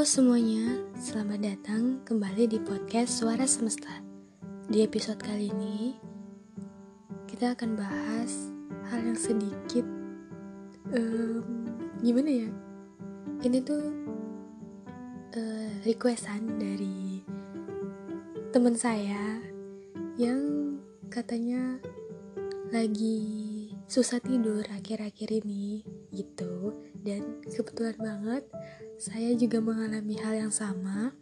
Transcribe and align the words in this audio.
Halo 0.00 0.08
semuanya, 0.08 0.80
selamat 0.96 1.40
datang 1.44 2.00
kembali 2.08 2.48
di 2.48 2.56
podcast 2.64 3.20
Suara 3.20 3.44
Semesta. 3.44 4.00
Di 4.64 4.80
episode 4.80 5.20
kali 5.20 5.52
ini, 5.52 5.92
kita 7.28 7.52
akan 7.52 7.76
bahas 7.76 8.48
hal 8.88 9.04
yang 9.04 9.20
sedikit 9.20 9.84
um, 10.96 11.44
gimana 12.00 12.32
ya? 12.32 12.48
Ini 13.44 13.60
tuh 13.60 13.84
uh, 15.36 15.68
requestan 15.84 16.48
dari 16.56 17.20
teman 18.56 18.80
saya 18.80 19.36
yang 20.16 20.80
katanya 21.12 21.76
lagi 22.72 23.20
susah 23.84 24.16
tidur 24.24 24.64
akhir-akhir 24.64 25.44
ini 25.44 25.84
gitu 26.08 26.72
dan 27.04 27.44
kebetulan 27.52 28.00
banget 28.00 28.48
saya 29.00 29.32
juga 29.32 29.64
mengalami 29.64 30.12
hal 30.20 30.44
yang 30.44 30.52
sama. 30.52 31.16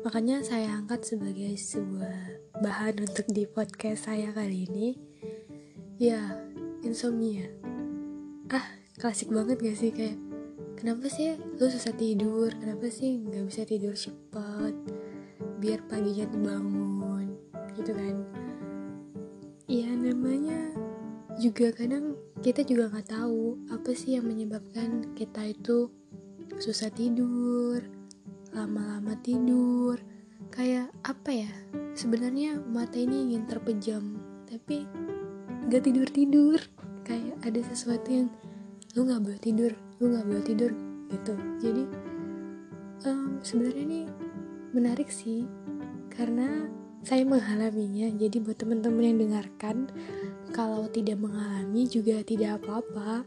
Makanya 0.00 0.40
saya 0.40 0.80
angkat 0.80 1.04
sebagai 1.04 1.60
sebuah 1.60 2.40
bahan 2.64 3.04
untuk 3.04 3.28
di 3.28 3.44
podcast 3.44 4.08
saya 4.08 4.32
kali 4.32 4.64
ini. 4.64 4.96
Ya 6.00 6.40
insomnia. 6.80 7.52
Ah 8.48 8.64
klasik 8.96 9.28
banget 9.28 9.60
gak 9.60 9.76
sih? 9.76 9.92
Kayak 9.92 10.16
kenapa 10.80 11.12
sih 11.12 11.36
lu 11.36 11.68
susah 11.68 11.92
tidur? 11.92 12.48
Kenapa 12.56 12.88
sih 12.88 13.20
nggak 13.20 13.44
bisa 13.44 13.68
tidur 13.68 13.92
cepat 13.92 14.72
biar 15.60 15.84
paginya 15.92 16.24
tuh 16.32 16.40
bangun 16.40 17.26
gitu 17.76 17.92
kan? 17.92 18.24
Ya 19.68 19.92
namanya 19.92 20.72
juga 21.36 21.76
kadang 21.76 22.16
kita 22.40 22.64
juga 22.64 22.88
nggak 22.88 23.12
tahu 23.12 23.68
apa 23.68 23.92
sih 23.92 24.16
yang 24.16 24.24
menyebabkan 24.24 25.12
kita 25.12 25.52
itu 25.52 25.92
susah 26.62 26.94
tidur 26.94 27.82
lama-lama 28.54 29.18
tidur. 29.18 29.98
Kayak 30.54 30.94
apa 31.02 31.34
ya? 31.34 31.50
Sebenarnya 31.98 32.62
mata 32.62 33.02
ini 33.02 33.34
ingin 33.34 33.50
terpejam 33.50 34.22
tapi 34.46 34.86
nggak 35.66 35.82
tidur 35.82 36.06
tidur 36.06 36.58
kayak 37.02 37.34
ada 37.42 37.58
sesuatu 37.66 38.06
yang 38.14 38.28
lu 38.94 39.08
nggak 39.08 39.22
boleh 39.24 39.40
tidur 39.42 39.72
lu 39.98 40.14
nggak 40.14 40.26
boleh 40.28 40.44
tidur 40.46 40.70
gitu. 41.10 41.34
Jadi 41.58 41.84
um, 43.10 43.42
sebenarnya 43.42 43.82
ini 43.82 44.00
menarik 44.70 45.10
sih 45.10 45.42
karena 46.14 46.70
saya 47.02 47.26
mengalaminya. 47.26 48.06
Jadi 48.14 48.38
buat 48.38 48.62
teman-teman 48.62 49.10
yang 49.10 49.18
dengarkan 49.18 49.90
kalau 50.54 50.86
tidak 50.94 51.18
mengalami 51.18 51.90
juga 51.90 52.22
tidak 52.22 52.62
apa-apa 52.62 53.26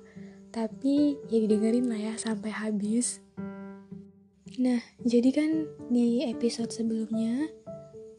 tapi 0.55 1.19
ya 1.27 1.43
didengerin 1.43 1.91
lah 1.91 1.99
ya 1.99 2.13
sampai 2.15 2.47
habis. 2.55 3.19
Nah 4.55 4.79
jadi 5.03 5.29
kan 5.35 5.51
di 5.91 6.23
episode 6.23 6.71
sebelumnya 6.71 7.51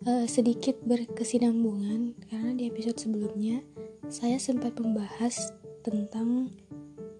uh, 0.05 0.29
sedikit 0.29 0.77
berkesinambungan. 0.85 2.13
Karena 2.29 2.53
di 2.53 2.69
episode 2.69 3.01
sebelumnya 3.01 3.65
saya 4.13 4.37
sempat 4.37 4.77
membahas 4.77 5.57
tentang 5.81 6.53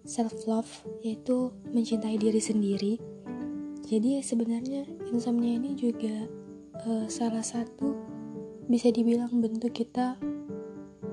self 0.05 0.45
love 0.45 0.69
yaitu 1.01 1.49
mencintai 1.73 2.21
diri 2.21 2.43
sendiri. 2.43 3.01
Jadi 3.89 4.21
sebenarnya 4.21 4.85
insomnia 5.09 5.57
ini 5.57 5.73
juga 5.73 6.29
uh, 6.85 7.09
salah 7.09 7.43
satu 7.43 7.97
bisa 8.69 8.93
dibilang 8.93 9.33
bentuk 9.41 9.73
kita 9.73 10.21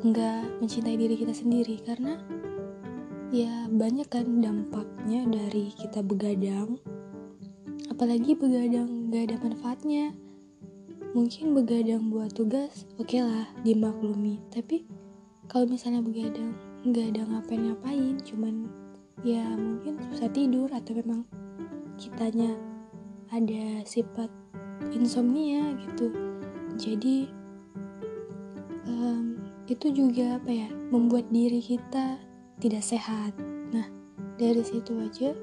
nggak 0.03 0.59
mencintai 0.59 0.99
diri 0.99 1.15
kita 1.15 1.31
sendiri. 1.31 1.79
Karena 1.79 2.32
ya 3.33 3.65
banyak 3.65 4.05
kan 4.13 4.45
dampaknya 4.45 5.25
dari 5.25 5.73
kita 5.73 6.05
begadang. 6.05 6.77
Apalagi 7.89 8.37
begadang 8.37 9.09
nggak 9.09 9.33
ada 9.33 9.37
manfaatnya. 9.41 10.13
Mungkin 11.17 11.57
begadang 11.57 12.13
buat 12.13 12.29
tugas 12.37 12.85
oke 13.01 13.09
okay 13.09 13.25
lah 13.25 13.49
dimaklumi. 13.65 14.37
Tapi 14.53 14.85
kalau 15.49 15.65
misalnya 15.65 16.05
begadang 16.05 16.53
nggak 16.85 17.17
ada 17.17 17.21
ngapain-ngapain 17.25 18.21
cuman 18.21 18.69
ya 19.25 19.41
mungkin 19.57 19.97
susah 20.13 20.29
tidur 20.29 20.69
atau 20.69 20.93
memang 20.93 21.25
kitanya 21.97 22.53
ada 23.33 23.81
sifat 23.81 24.29
insomnia 24.93 25.73
gitu. 25.89 26.13
Jadi 26.77 27.33
um, 28.85 29.41
itu 29.65 29.89
juga 29.89 30.37
apa 30.37 30.53
ya 30.53 30.69
membuat 30.93 31.33
diri 31.33 31.57
kita 31.57 32.32
tidak 32.63 32.79
sehat. 32.79 33.35
Nah 33.75 33.91
dari 34.39 34.63
situ 34.63 34.95
aja 35.03 35.35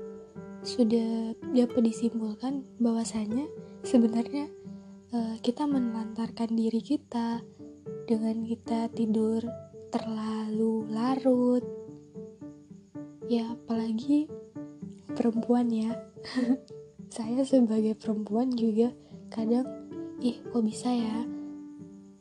sudah 0.65 1.37
dapat 1.53 1.93
disimpulkan 1.93 2.65
bahwasanya 2.81 3.45
sebenarnya 3.85 4.49
uh, 5.13 5.37
kita 5.45 5.69
menelantarkan 5.69 6.57
diri 6.57 6.81
kita 6.81 7.45
dengan 8.09 8.41
kita 8.49 8.89
tidur 8.97 9.45
terlalu 9.93 10.89
larut. 10.89 11.65
Ya 13.29 13.53
apalagi 13.53 14.25
perempuan 15.13 15.69
ya. 15.69 15.93
Saya 17.15 17.45
sebagai 17.45 18.01
perempuan 18.01 18.49
juga 18.57 18.97
kadang 19.29 19.69
ih 20.25 20.41
kok 20.41 20.65
bisa 20.65 20.89
ya? 20.89 21.29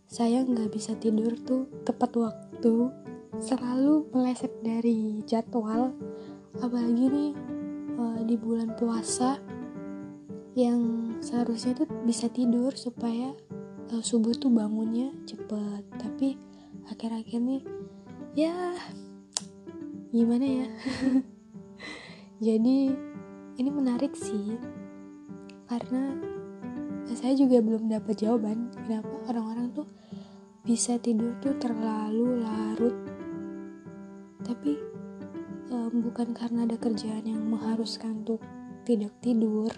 Saya 0.10 0.44
nggak 0.44 0.74
bisa 0.74 0.98
tidur 0.98 1.38
tuh 1.40 1.70
tepat 1.86 2.18
waktu 2.18 2.90
selalu 3.40 4.12
meleset 4.12 4.52
dari 4.60 5.24
jadwal 5.24 5.96
apalagi 6.60 7.08
nih 7.08 7.32
uh, 7.96 8.22
di 8.28 8.36
bulan 8.36 8.76
puasa 8.76 9.40
yang 10.60 11.16
seharusnya 11.24 11.72
tuh 11.72 11.88
bisa 12.04 12.28
tidur 12.28 12.76
supaya 12.76 13.32
uh, 13.96 14.04
subuh 14.04 14.36
tuh 14.36 14.52
bangunnya 14.52 15.16
cepet. 15.24 15.84
Tapi 15.96 16.36
akhir-akhir 16.92 17.40
nih 17.40 17.64
ya 18.36 18.76
gimana 20.12 20.46
ya? 20.46 20.68
Jadi 22.46 22.92
ini 23.56 23.70
menarik 23.72 24.16
sih 24.20 24.60
karena 25.72 26.16
saya 27.16 27.36
juga 27.36 27.64
belum 27.64 27.88
dapat 27.88 28.20
jawaban 28.20 28.72
kenapa 28.86 29.12
orang-orang 29.32 29.72
tuh 29.76 29.88
bisa 30.64 31.02
tidur 31.02 31.34
tuh 31.42 31.58
terlalu 31.58 32.46
larut 32.46 33.09
tapi 34.60 34.76
um, 35.72 36.04
bukan 36.04 36.36
karena 36.36 36.68
ada 36.68 36.76
kerjaan 36.76 37.24
yang 37.24 37.40
mengharuskan 37.48 38.28
untuk 38.28 38.44
tidak 38.84 39.16
tidur 39.24 39.72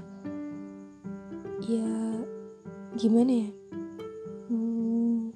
ya 1.69 2.17
gimana 2.97 3.45
ya? 3.45 3.49
Hmm, 4.49 5.29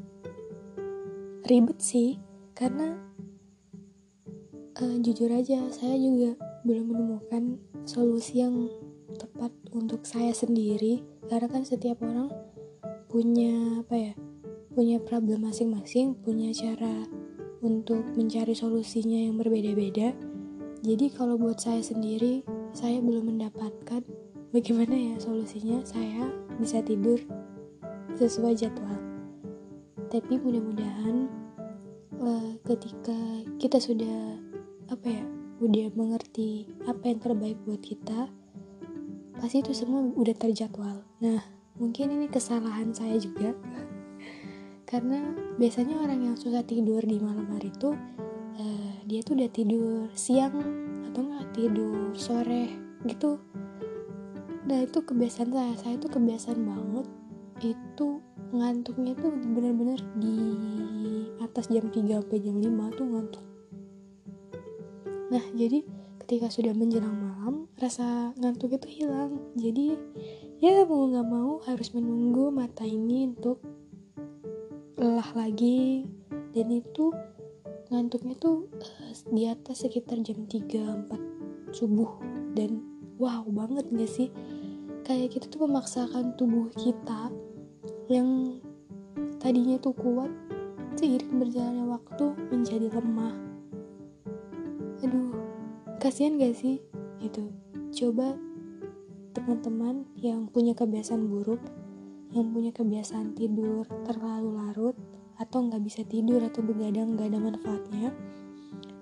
ribet 1.45 1.77
sih 1.77 2.17
karena 2.57 2.97
uh, 4.81 4.97
jujur 5.05 5.29
aja 5.29 5.61
saya 5.69 5.93
juga 5.93 6.41
belum 6.65 6.89
menemukan 6.89 7.61
solusi 7.85 8.41
yang 8.41 8.65
tepat 9.13 9.53
untuk 9.77 10.09
saya 10.09 10.33
sendiri. 10.33 11.05
Karena 11.29 11.53
kan 11.53 11.61
setiap 11.61 12.01
orang 12.01 12.33
punya 13.13 13.85
apa 13.85 13.93
ya 13.93 14.13
punya 14.73 14.97
problem 15.05 15.45
masing-masing, 15.45 16.17
punya 16.25 16.49
cara 16.49 17.05
untuk 17.65 18.05
mencari 18.13 18.53
solusinya 18.53 19.25
yang 19.25 19.41
berbeda-beda. 19.41 20.13
Jadi 20.85 21.09
kalau 21.09 21.41
buat 21.41 21.57
saya 21.57 21.81
sendiri, 21.81 22.45
saya 22.77 23.01
belum 23.01 23.33
mendapatkan 23.33 24.05
bagaimana 24.53 24.93
ya 24.93 25.15
solusinya 25.17 25.81
saya 25.81 26.29
bisa 26.61 26.85
tidur 26.85 27.17
sesuai 28.13 28.53
jadwal. 28.53 29.01
Tapi 30.13 30.37
mudah-mudahan 30.37 31.25
uh, 32.21 32.53
ketika 32.69 33.17
kita 33.57 33.81
sudah 33.81 34.37
apa 34.93 35.07
ya, 35.09 35.25
udah 35.65 35.89
mengerti 35.97 36.69
apa 36.85 37.09
yang 37.09 37.17
terbaik 37.17 37.57
buat 37.65 37.81
kita, 37.81 38.29
pasti 39.41 39.65
itu 39.65 39.73
semua 39.73 40.05
udah 40.13 40.35
terjadwal. 40.37 41.01
Nah, 41.17 41.41
mungkin 41.81 42.13
ini 42.13 42.29
kesalahan 42.29 42.93
saya 42.93 43.17
juga 43.17 43.57
karena 44.85 45.33
biasanya 45.57 45.97
orang 45.97 46.29
yang 46.31 46.35
susah 46.37 46.61
tidur 46.61 47.01
di 47.01 47.17
malam 47.17 47.49
hari 47.49 47.73
itu 47.73 47.97
uh, 48.61 48.93
dia 49.09 49.25
tuh 49.25 49.33
udah 49.37 49.49
tidur 49.49 50.05
siang 50.13 50.55
atau 51.09 51.21
nggak 51.25 51.47
tidur 51.57 52.13
sore 52.13 52.69
gitu. 53.09 53.41
Nah 54.65 54.81
itu 54.81 55.01
kebiasaan 55.01 55.49
saya. 55.53 55.73
Saya 55.77 55.95
tuh 55.97 56.09
kebiasaan 56.13 56.61
banget 56.61 57.05
itu 57.65 58.21
ngantuknya 58.53 59.17
tuh 59.17 59.33
bener-bener 59.33 59.99
di 60.17 60.37
atas 61.41 61.69
jam 61.69 61.89
3 61.89 62.21
sampai 62.21 62.39
jam 62.41 62.57
5 62.61 62.97
tuh 62.97 63.05
ngantuk. 63.09 63.45
Nah 65.33 65.45
jadi 65.57 65.81
ketika 66.25 66.49
sudah 66.49 66.73
menjelang 66.73 67.13
malam 67.13 67.69
rasa 67.77 68.33
ngantuk 68.37 68.77
itu 68.77 69.01
hilang. 69.01 69.37
Jadi 69.57 69.97
ya 70.61 70.85
mau 70.85 71.09
nggak 71.09 71.27
mau 71.29 71.61
harus 71.65 71.89
menunggu 71.93 72.53
mata 72.53 72.85
ini 72.85 73.29
untuk 73.33 73.61
lelah 74.95 75.29
lagi. 75.35 76.07
Dan 76.55 76.71
itu 76.71 77.11
ngantuknya 77.91 78.35
tuh 78.39 78.71
uh, 78.71 79.11
di 79.31 79.47
atas 79.47 79.83
sekitar 79.83 80.19
jam 80.23 80.47
3 80.47 81.11
4 81.11 81.75
subuh. 81.75 82.19
Dan 82.55 82.79
wow 83.19 83.43
banget 83.51 83.85
gak 83.91 84.11
sih? 84.11 84.31
Kayak 85.05 85.37
kita 85.37 85.45
tuh 85.51 85.67
memaksakan 85.67 86.33
tubuh 86.39 86.71
kita 86.73 87.29
yang 88.09 88.59
tadinya 89.37 89.77
tuh 89.77 89.93
kuat 89.93 90.31
seiring 90.95 91.37
berjalannya 91.43 91.85
waktu 91.91 92.25
menjadi 92.49 92.87
lemah. 92.95 93.35
Aduh 95.03 95.35
kasihan 95.99 96.39
gak 96.39 96.55
sih? 96.55 96.79
Gitu. 97.19 97.51
Coba 97.95 98.39
teman-teman 99.35 100.07
yang 100.15 100.47
punya 100.47 100.71
kebiasaan 100.71 101.27
buruk 101.27 101.59
yang 102.35 102.51
punya 102.51 102.75
kebiasaan 102.75 103.33
tidur 103.33 103.87
terlalu 104.03 104.59
larut 104.59 104.95
atau 105.39 105.63
nggak 105.65 105.81
bisa 105.83 106.03
tidur 106.03 106.43
atau 106.43 106.59
begadang 106.59 107.15
nggak 107.15 107.31
ada 107.31 107.39
manfaatnya 107.39 108.11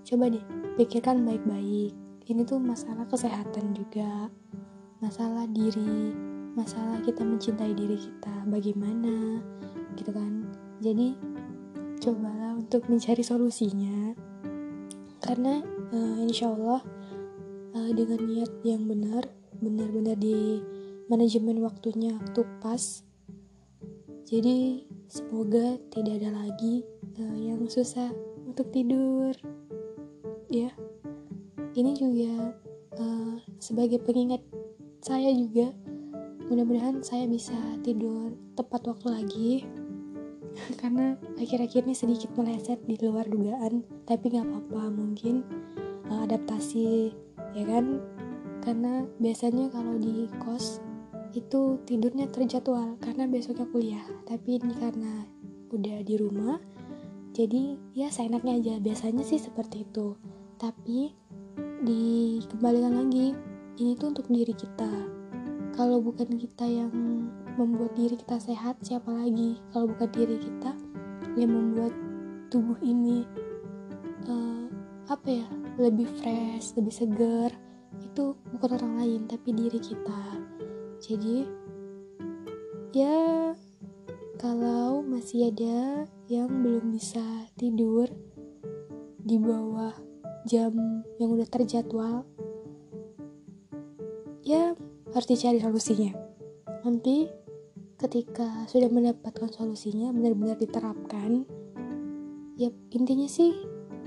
coba 0.04 0.30
deh 0.30 0.46
pikirkan 0.78 1.24
baik-baik. 1.26 1.96
Ini 2.24 2.42
tuh 2.48 2.60
masalah 2.60 3.04
kesehatan 3.10 3.76
juga 3.76 4.32
masalah 5.04 5.44
diri 5.52 6.16
masalah 6.54 7.02
kita 7.02 7.26
mencintai 7.26 7.74
diri 7.74 7.98
kita. 7.98 8.46
Bagaimana? 8.48 9.42
Gitu 9.98 10.12
kan? 10.14 10.48
Jadi 10.80 11.18
cobalah 12.00 12.56
untuk 12.58 12.86
mencari 12.88 13.24
solusinya. 13.26 14.14
Karena 15.24 15.64
uh, 15.92 16.18
insya 16.24 16.52
Allah 16.52 16.82
uh, 17.74 17.92
dengan 17.96 18.22
niat 18.28 18.52
yang 18.68 18.86
benar 18.86 19.28
benar-benar 19.60 20.20
di 20.20 20.60
manajemen 21.08 21.64
waktunya 21.64 22.16
waktu 22.16 22.44
pas 22.60 23.04
jadi 24.24 24.88
semoga 25.12 25.76
tidak 25.92 26.24
ada 26.24 26.32
lagi 26.32 26.88
uh, 27.20 27.38
yang 27.38 27.68
susah 27.68 28.08
untuk 28.48 28.72
tidur. 28.72 29.36
Ya. 30.48 30.72
Ini 31.74 31.92
juga 31.98 32.56
uh, 33.02 33.36
sebagai 33.60 34.00
pengingat 34.00 34.40
saya 35.04 35.34
juga 35.36 35.76
mudah-mudahan 36.48 37.04
saya 37.04 37.28
bisa 37.28 37.58
tidur 37.84 38.32
tepat 38.56 38.88
waktu 38.88 39.08
lagi. 39.12 39.52
Karena 40.80 41.20
akhir-akhir 41.36 41.84
ini 41.84 41.96
sedikit 41.98 42.32
meleset 42.40 42.80
di 42.88 42.96
luar 43.04 43.28
dugaan 43.28 43.84
tapi 44.08 44.32
nggak 44.32 44.46
apa-apa 44.46 44.94
mungkin 44.94 45.44
uh, 46.08 46.24
adaptasi 46.24 47.12
ya 47.60 47.64
kan? 47.68 48.00
Karena 48.64 49.04
biasanya 49.20 49.68
kalau 49.68 50.00
di 50.00 50.32
kos 50.40 50.80
itu 51.34 51.82
tidurnya 51.90 52.30
terjadwal 52.30 52.96
karena 53.02 53.26
besoknya 53.26 53.66
kuliah. 53.74 54.06
Tapi 54.30 54.62
ini 54.62 54.74
karena 54.78 55.26
udah 55.74 56.06
di 56.06 56.16
rumah 56.16 56.62
jadi 57.34 57.78
ya 57.98 58.14
seenaknya 58.14 58.62
aja. 58.62 58.74
Biasanya 58.78 59.26
sih 59.26 59.42
seperti 59.42 59.84
itu. 59.86 60.14
Tapi 60.62 61.12
dikembalikan 61.84 62.94
lagi 62.94 63.34
ini 63.82 63.98
tuh 63.98 64.14
untuk 64.14 64.30
diri 64.30 64.54
kita. 64.54 64.90
Kalau 65.74 65.98
bukan 66.00 66.38
kita 66.38 66.70
yang 66.70 66.94
membuat 67.58 67.98
diri 67.98 68.14
kita 68.14 68.38
sehat 68.38 68.78
siapa 68.86 69.10
lagi? 69.10 69.58
Kalau 69.74 69.90
bukan 69.90 70.10
diri 70.14 70.38
kita 70.38 70.72
yang 71.34 71.50
membuat 71.50 71.94
tubuh 72.54 72.78
ini 72.86 73.26
uh, 74.30 74.70
apa 75.10 75.26
ya 75.26 75.48
lebih 75.82 76.06
fresh 76.22 76.78
lebih 76.78 76.94
segar 76.94 77.50
itu 77.98 78.38
bukan 78.54 78.78
orang 78.78 78.94
lain 79.02 79.22
tapi 79.26 79.50
diri 79.58 79.82
kita 79.82 80.43
jadi 81.04 81.44
ya 82.96 83.52
kalau 84.40 85.04
masih 85.04 85.52
ada 85.52 86.08
yang 86.32 86.48
belum 86.48 86.96
bisa 86.96 87.20
tidur 87.60 88.08
di 89.20 89.36
bawah 89.36 89.92
jam 90.48 90.72
yang 91.20 91.36
udah 91.36 91.48
terjadwal 91.52 92.24
ya 94.48 94.76
harus 95.12 95.28
dicari 95.28 95.60
solusinya. 95.60 96.16
Nanti 96.88 97.28
ketika 98.00 98.64
sudah 98.72 98.88
mendapatkan 98.88 99.52
solusinya 99.52 100.12
benar-benar 100.16 100.56
diterapkan 100.56 101.44
ya 102.56 102.72
intinya 102.96 103.28
sih 103.28 103.52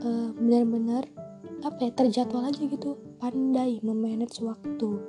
uh, 0.00 0.32
benar-benar 0.32 1.08
apa 1.60 1.88
ya 1.88 1.92
terjadwal 1.92 2.48
aja 2.48 2.64
gitu. 2.64 2.96
Pandai 3.16 3.80
memanage 3.84 4.44
waktu 4.44 5.00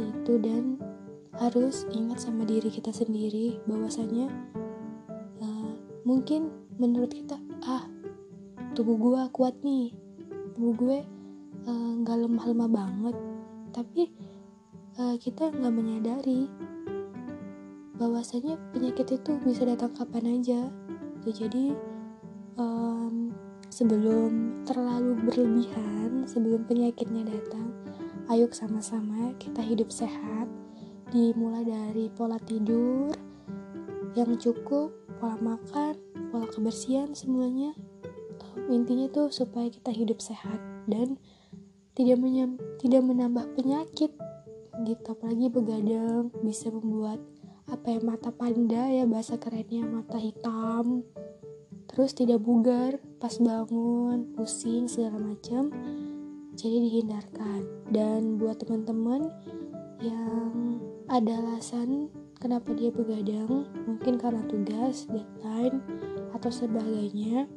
seperti 0.00 0.16
itu 0.16 0.34
dan 0.40 0.64
harus 1.36 1.84
ingat 1.92 2.24
sama 2.24 2.48
diri 2.48 2.72
kita 2.72 2.88
sendiri 2.88 3.60
bahwasanya 3.68 4.32
uh, 5.44 5.72
mungkin 6.08 6.48
menurut 6.80 7.12
kita 7.12 7.36
ah 7.68 7.84
tubuh 8.72 8.96
gue 8.96 9.20
kuat 9.36 9.52
nih. 9.60 9.92
Tubuh 10.56 10.72
gue 10.76 10.98
eh, 11.68 11.92
nggak 12.00 12.16
uh, 12.16 12.22
lemah-lemah 12.24 12.70
banget. 12.72 13.16
Tapi 13.76 14.02
uh, 14.96 15.16
kita 15.20 15.52
nggak 15.52 15.74
menyadari 15.74 16.48
bahwasanya 18.00 18.56
penyakit 18.72 19.20
itu 19.20 19.36
bisa 19.44 19.68
datang 19.68 19.92
kapan 19.92 20.40
aja. 20.40 20.64
Jadi 21.28 21.76
um, 22.56 23.36
sebelum 23.68 24.64
terlalu 24.64 25.20
berlebihan 25.28 26.24
sebelum 26.24 26.64
penyakitnya 26.64 27.28
datang 27.28 27.69
ayo 28.30 28.46
sama-sama 28.54 29.34
kita 29.42 29.58
hidup 29.58 29.90
sehat. 29.90 30.46
Dimulai 31.10 31.66
dari 31.66 32.06
pola 32.14 32.38
tidur 32.38 33.10
yang 34.14 34.38
cukup 34.38 34.94
pola 35.18 35.34
makan 35.42 35.98
pola 36.30 36.46
kebersihan 36.46 37.10
semuanya. 37.10 37.74
Intinya 38.70 39.10
tuh 39.10 39.34
supaya 39.34 39.66
kita 39.66 39.90
hidup 39.90 40.22
sehat 40.22 40.62
dan 40.86 41.18
tidak 41.98 42.22
menyam, 42.22 42.54
tidak 42.78 43.02
menambah 43.02 43.50
penyakit 43.58 44.14
gitu. 44.86 45.06
Apalagi 45.10 45.50
begadang 45.50 46.30
bisa 46.46 46.70
membuat 46.70 47.18
apa 47.66 47.98
ya 47.98 47.98
mata 47.98 48.30
panda 48.30 48.94
ya 48.94 49.10
bahasa 49.10 49.42
kerennya 49.42 49.82
mata 49.82 50.22
hitam. 50.22 51.02
Terus 51.90 52.14
tidak 52.14 52.46
bugar 52.46 53.02
pas 53.18 53.34
bangun 53.42 54.30
pusing 54.38 54.86
segala 54.86 55.18
macam. 55.18 55.74
Jadi 56.54 56.78
dihindarkan 56.86 57.79
dan 57.90 58.38
buat 58.38 58.62
teman-teman 58.62 59.30
yang 60.00 60.78
ada 61.10 61.36
alasan 61.42 62.08
kenapa 62.38 62.72
dia 62.72 62.88
begadang 62.94 63.66
mungkin 63.84 64.16
karena 64.16 64.40
tugas 64.46 65.10
deadline 65.10 65.82
atau 66.32 66.48
sebagainya 66.48 67.50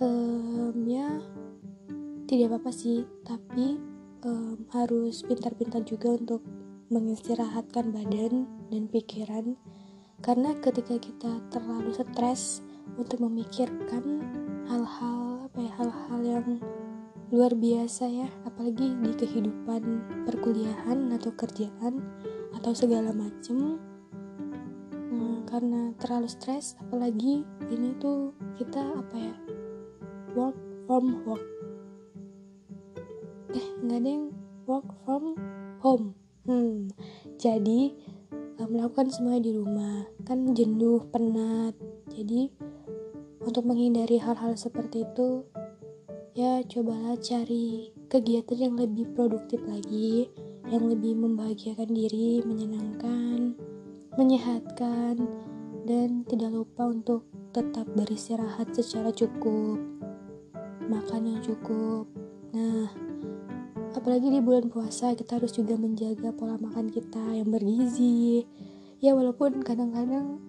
um, 0.00 0.74
ya 0.86 1.08
tidak 2.24 2.56
apa-apa 2.56 2.70
sih. 2.72 3.04
Tapi 3.22 3.78
um, 4.24 4.64
harus 4.72 5.22
pintar-pintar 5.22 5.84
juga 5.84 6.16
untuk 6.16 6.40
mengistirahatkan 6.88 7.92
badan 7.92 8.48
dan 8.72 8.82
pikiran. 8.88 9.54
Karena 10.24 10.56
ketika 10.56 10.96
kita 10.96 11.32
terlalu 11.52 11.92
stres 11.92 12.64
untuk 12.96 13.20
memikirkan 13.20 14.24
hal-hal 14.64 15.44
apa 15.44 15.58
ya 15.60 15.72
hal-hal 15.76 16.20
yang 16.24 16.46
luar 17.34 17.50
biasa 17.58 18.06
ya 18.06 18.30
apalagi 18.46 18.94
di 19.02 19.10
kehidupan 19.18 19.82
perkuliahan 20.22 21.10
atau 21.18 21.34
kerjaan 21.34 21.98
atau 22.54 22.70
segala 22.70 23.10
macem. 23.10 23.82
Nah, 25.10 25.42
karena 25.50 25.90
terlalu 25.98 26.30
stres 26.30 26.78
apalagi 26.78 27.42
ini 27.74 27.90
tuh 27.98 28.30
kita 28.54 28.78
apa 28.78 29.16
ya 29.18 29.34
work 30.38 30.54
from 30.86 31.26
work 31.26 31.42
eh 33.50 33.66
nggak 33.82 33.98
ada 33.98 34.10
yang 34.14 34.26
work 34.70 34.86
from 35.02 35.34
home. 35.82 36.14
Hmm, 36.44 36.92
jadi 37.34 37.98
uh, 38.60 38.68
melakukan 38.68 39.10
semua 39.10 39.40
di 39.40 39.52
rumah. 39.52 40.06
Kan 40.28 40.52
jenuh, 40.52 41.02
penat. 41.08 41.74
Jadi 42.12 42.52
untuk 43.44 43.64
menghindari 43.64 44.20
hal-hal 44.20 44.56
seperti 44.56 45.04
itu, 45.08 45.44
ya 46.34 46.66
cobalah 46.66 47.14
cari 47.22 47.94
kegiatan 48.10 48.58
yang 48.58 48.74
lebih 48.74 49.06
produktif 49.14 49.62
lagi, 49.70 50.26
yang 50.66 50.90
lebih 50.90 51.14
membahagiakan 51.14 51.94
diri, 51.94 52.42
menyenangkan, 52.42 53.54
menyehatkan, 54.18 55.14
dan 55.86 56.26
tidak 56.26 56.50
lupa 56.50 56.90
untuk 56.90 57.22
tetap 57.54 57.86
beristirahat 57.94 58.74
secara 58.74 59.14
cukup, 59.14 59.78
makan 60.90 61.22
yang 61.22 61.40
cukup. 61.46 62.10
Nah, 62.50 62.90
apalagi 63.94 64.26
di 64.26 64.42
bulan 64.42 64.74
puasa 64.74 65.14
kita 65.14 65.38
harus 65.38 65.54
juga 65.54 65.78
menjaga 65.78 66.34
pola 66.34 66.58
makan 66.58 66.90
kita 66.90 67.22
yang 67.30 67.46
bergizi 67.46 68.42
ya 68.98 69.14
walaupun 69.14 69.62
kadang-kadang 69.62 70.42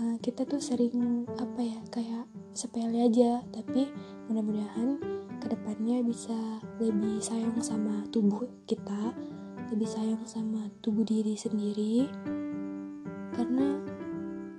uh, 0.00 0.16
kita 0.24 0.48
tuh 0.48 0.60
sering 0.60 1.28
apa 1.36 1.60
ya 1.60 1.80
kayak 1.92 2.24
sepele 2.56 3.06
aja 3.06 3.44
tapi 3.52 3.92
mudah-mudahan 4.28 5.17
ke 5.48 5.56
depannya 5.56 6.04
bisa 6.04 6.36
lebih 6.76 7.24
sayang 7.24 7.56
sama 7.64 8.04
tubuh 8.12 8.44
kita 8.68 9.16
lebih 9.72 9.88
sayang 9.88 10.20
sama 10.28 10.68
tubuh 10.84 11.08
diri 11.08 11.40
sendiri. 11.40 12.04
Karena 13.32 13.80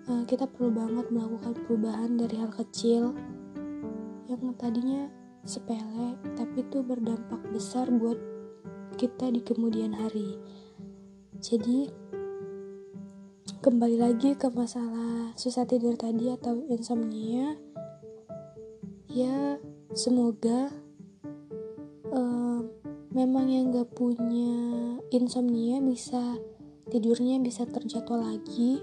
uh, 0.10 0.26
kita 0.26 0.50
perlu 0.50 0.74
banget 0.74 1.06
melakukan 1.14 1.54
perubahan 1.62 2.18
dari 2.18 2.42
hal 2.42 2.50
kecil 2.50 3.14
yang 4.26 4.42
tadinya 4.58 5.06
sepele 5.46 6.18
tapi 6.34 6.66
itu 6.66 6.82
berdampak 6.82 7.38
besar 7.54 7.86
buat 7.94 8.18
kita 8.98 9.30
di 9.30 9.46
kemudian 9.46 9.94
hari. 9.94 10.42
Jadi 11.38 11.86
kembali 13.62 13.98
lagi 14.02 14.34
ke 14.34 14.50
masalah 14.50 15.38
susah 15.38 15.70
tidur 15.70 15.94
tadi 15.94 16.34
atau 16.34 16.66
insomnia 16.66 17.62
ya 19.06 19.62
semoga 19.98 20.70
uh, 22.14 22.62
memang 23.10 23.50
yang 23.50 23.74
gak 23.74 23.90
punya 23.98 24.54
insomnia 25.10 25.82
bisa 25.82 26.38
tidurnya 26.90 27.42
bisa 27.42 27.66
terjadwal 27.66 28.22
lagi. 28.22 28.82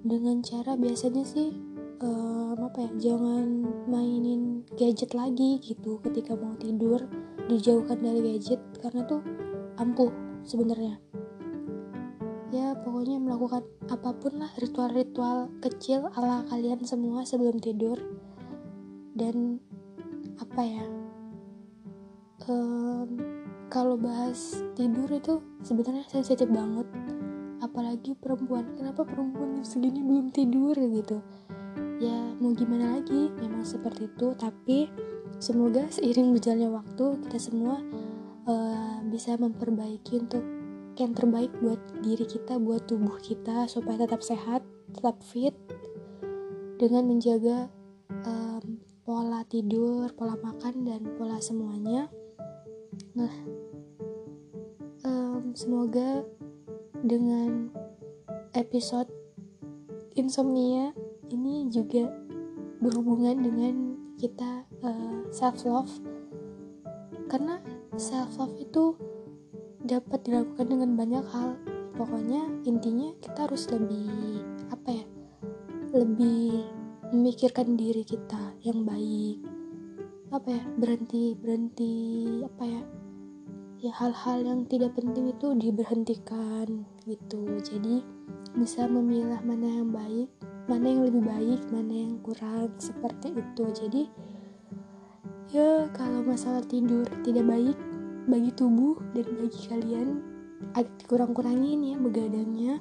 Dengan 0.00 0.40
cara 0.40 0.74
biasanya 0.74 1.22
sih 1.22 1.54
um, 2.02 2.56
apa 2.56 2.88
ya 2.88 3.12
jangan 3.12 3.68
mainin 3.86 4.64
gadget 4.74 5.12
lagi 5.14 5.62
gitu 5.62 6.02
ketika 6.02 6.34
mau 6.34 6.56
tidur. 6.58 7.06
Dijauhkan 7.46 7.98
dari 8.02 8.22
gadget 8.22 8.62
karena 8.78 9.06
tuh 9.06 9.22
ampuh 9.78 10.10
sebenarnya. 10.42 10.98
Ya 12.50 12.74
pokoknya 12.74 13.22
melakukan 13.22 13.62
apa 13.86 14.10
pun 14.18 14.42
lah 14.42 14.50
ritual-ritual 14.58 15.50
kecil 15.62 16.10
ala 16.18 16.42
kalian 16.50 16.82
semua 16.82 17.22
sebelum 17.22 17.62
tidur 17.62 17.98
dan 19.14 19.58
apa 20.40 20.62
ya 20.62 20.84
um, 22.50 23.08
kalau 23.70 23.94
bahas 23.94 24.66
tidur 24.74 25.06
itu 25.06 25.38
sebenarnya 25.62 26.02
sensitif 26.10 26.50
banget. 26.50 26.84
Apalagi 27.62 28.18
perempuan. 28.18 28.66
Kenapa 28.74 29.06
perempuan 29.06 29.62
segini 29.62 30.02
belum 30.02 30.34
tidur 30.34 30.74
gitu? 30.74 31.22
Ya 32.02 32.18
mau 32.42 32.50
gimana 32.50 32.98
lagi? 32.98 33.30
Memang 33.38 33.62
seperti 33.62 34.10
itu. 34.10 34.34
Tapi 34.34 34.90
semoga 35.38 35.86
seiring 35.86 36.34
berjalannya 36.34 36.70
waktu 36.72 37.06
kita 37.28 37.38
semua 37.38 37.78
uh, 38.50 38.98
bisa 39.06 39.38
memperbaiki 39.38 40.18
untuk 40.18 40.42
yang 40.98 41.14
terbaik 41.14 41.54
buat 41.62 41.78
diri 42.02 42.26
kita, 42.26 42.58
buat 42.58 42.90
tubuh 42.90 43.22
kita 43.22 43.70
supaya 43.70 44.02
tetap 44.02 44.20
sehat, 44.26 44.66
tetap 44.90 45.22
fit 45.22 45.54
dengan 46.80 47.06
menjaga 47.06 47.70
um, 48.26 48.39
pola 49.10 49.42
tidur, 49.42 50.06
pola 50.14 50.38
makan 50.38 50.86
dan 50.86 51.02
pola 51.18 51.42
semuanya. 51.42 52.06
Nah, 53.18 53.34
um, 55.02 55.50
semoga 55.50 56.22
dengan 57.02 57.74
episode 58.54 59.10
insomnia 60.14 60.94
ini 61.26 61.66
juga 61.74 62.06
berhubungan 62.78 63.34
dengan 63.42 63.74
kita 64.14 64.62
uh, 64.86 65.26
self 65.34 65.66
love 65.66 65.90
karena 67.26 67.58
self 67.98 68.38
love 68.38 68.54
itu 68.62 68.94
dapat 69.82 70.22
dilakukan 70.22 70.70
dengan 70.70 70.94
banyak 70.94 71.26
hal. 71.34 71.58
Pokoknya 71.98 72.46
intinya 72.62 73.10
kita 73.18 73.50
harus 73.50 73.66
lebih 73.74 74.46
apa 74.70 75.02
ya 75.02 75.06
lebih 75.98 76.62
memikirkan 77.10 77.74
diri 77.74 78.06
kita 78.06 78.49
yang 78.60 78.84
baik. 78.84 79.40
Apa 80.30 80.48
ya 80.54 80.62
berhenti 80.78 81.34
berhenti 81.34 81.94
apa 82.46 82.64
ya 82.64 82.82
ya 83.80 83.92
hal-hal 83.96 84.44
yang 84.44 84.68
tidak 84.68 84.92
penting 84.92 85.32
itu 85.32 85.56
diberhentikan 85.56 86.84
gitu. 87.08 87.42
Jadi 87.64 88.04
bisa 88.52 88.84
memilah 88.84 89.40
mana 89.40 89.68
yang 89.80 89.88
baik 89.88 90.28
mana 90.68 90.86
yang 90.86 91.02
lebih 91.08 91.22
baik 91.26 91.60
mana 91.72 91.94
yang 92.06 92.14
kurang 92.22 92.70
seperti 92.76 93.34
itu. 93.34 93.64
Jadi 93.72 94.02
ya 95.50 95.88
kalau 95.96 96.22
masalah 96.22 96.62
tidur 96.68 97.08
tidak 97.24 97.48
baik 97.48 97.78
bagi 98.28 98.52
tubuh 98.54 99.00
dan 99.16 99.26
bagi 99.34 99.60
kalian 99.66 100.08
agak 100.76 100.92
dikurang-kurangin 101.00 101.80
ya 101.82 101.96
begadangnya. 101.96 102.74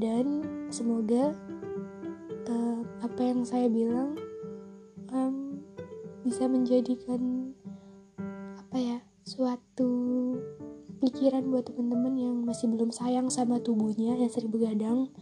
Dan 0.00 0.42
semoga 0.72 1.36
uh, 2.48 2.80
apa 3.04 3.20
yang 3.20 3.44
saya 3.44 3.68
bilang 3.68 4.16
bisa 6.40 6.56
menjadikan 6.56 7.52
apa 8.56 8.76
ya 8.80 8.98
suatu 9.28 9.92
pikiran 11.04 11.44
buat 11.52 11.68
teman-teman 11.68 12.16
yang 12.16 12.32
masih 12.48 12.64
belum 12.64 12.88
sayang 12.88 13.28
sama 13.28 13.60
tubuhnya 13.60 14.16
yang 14.16 14.32
sering 14.32 14.48
begadang 14.48 15.12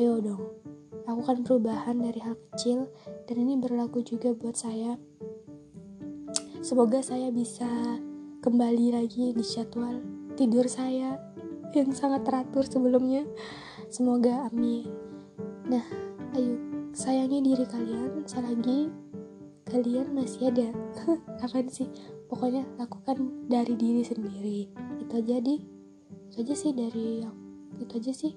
ayo 0.00 0.16
dong 0.16 0.56
lakukan 1.04 1.44
perubahan 1.44 2.00
dari 2.00 2.24
hal 2.24 2.40
kecil 2.48 2.88
dan 3.28 3.36
ini 3.36 3.60
berlaku 3.60 4.00
juga 4.00 4.32
buat 4.32 4.56
saya 4.56 4.96
semoga 6.64 7.04
saya 7.04 7.28
bisa 7.28 7.68
kembali 8.40 8.96
lagi 8.96 9.36
di 9.36 9.44
jadwal 9.44 10.00
tidur 10.40 10.72
saya 10.72 11.20
yang 11.76 11.92
sangat 11.92 12.24
teratur 12.24 12.64
sebelumnya. 12.64 13.28
Semoga 13.92 14.48
amin. 14.48 14.88
Nah, 15.68 15.84
ayo 16.32 16.56
sayangi 16.96 17.44
diri 17.44 17.68
kalian 17.68 18.24
selagi 18.24 18.88
kalian 19.76 20.16
masih 20.16 20.48
ada. 20.48 20.72
Apa 21.44 21.60
sih? 21.68 21.92
Pokoknya 22.32 22.64
lakukan 22.80 23.44
dari 23.52 23.76
diri 23.76 24.00
sendiri. 24.00 24.72
Itu 24.96 25.20
aja 25.20 25.36
di 25.44 25.60
itu 26.32 26.36
aja 26.40 26.54
sih 26.56 26.72
dari 26.72 27.20
itu 27.76 27.92
aja 27.92 28.12
sih 28.16 28.32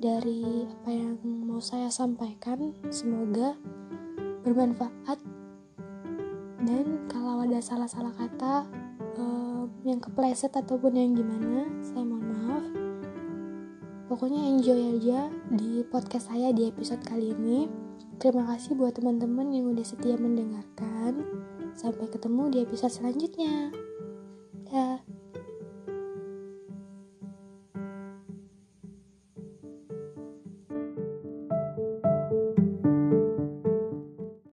dari 0.00 0.66
apa 0.66 0.90
yang 0.90 1.20
mau 1.22 1.60
saya 1.60 1.92
sampaikan. 1.92 2.72
Semoga 2.88 3.52
bermanfaat 4.42 5.20
dan 6.64 7.04
kalau 7.06 7.44
ada 7.44 7.60
salah-salah 7.60 8.16
kata 8.16 8.66
yang 9.86 10.04
kepleset 10.04 10.52
ataupun 10.52 11.00
yang 11.00 11.16
gimana 11.16 11.64
saya 11.80 12.04
mohon 12.04 12.28
maaf 12.28 12.64
pokoknya 14.10 14.40
enjoy 14.52 14.98
aja 14.98 15.32
di 15.54 15.80
podcast 15.86 16.28
saya 16.28 16.52
di 16.52 16.68
episode 16.68 17.00
kali 17.08 17.32
ini 17.32 17.87
terima 18.18 18.50
kasih 18.50 18.74
buat 18.74 18.98
teman-teman 18.98 19.54
yang 19.54 19.70
udah 19.70 19.86
setia 19.86 20.18
mendengarkan. 20.18 21.22
Sampai 21.78 22.10
ketemu 22.10 22.50
di 22.50 22.58
episode 22.66 22.90
selanjutnya 22.90 23.70